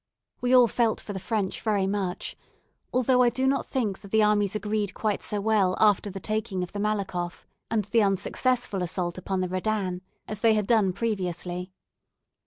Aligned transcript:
We 0.41 0.55
all 0.55 0.67
felt 0.67 0.99
for 0.99 1.13
the 1.13 1.19
French 1.19 1.61
very 1.61 1.85
much, 1.85 2.35
although 2.91 3.21
I 3.21 3.29
do 3.29 3.45
not 3.45 3.67
think 3.67 4.01
that 4.01 4.09
the 4.09 4.23
armies 4.23 4.55
agreed 4.55 4.95
quite 4.95 5.21
so 5.21 5.39
well 5.39 5.77
after 5.79 6.09
the 6.09 6.19
taking 6.19 6.63
of 6.63 6.71
the 6.71 6.79
Malakhoff, 6.79 7.45
and 7.69 7.85
the 7.85 8.01
unsuccessful 8.01 8.81
assault 8.81 9.19
upon 9.19 9.41
the 9.41 9.47
Redan, 9.47 10.01
as 10.27 10.39
they 10.39 10.55
had 10.55 10.65
done 10.65 10.91
previously. 10.91 11.71